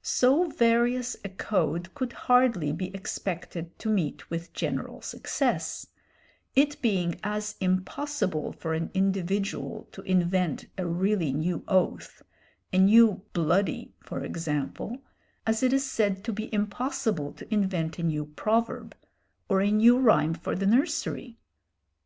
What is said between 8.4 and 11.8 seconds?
for an individual to invent a really new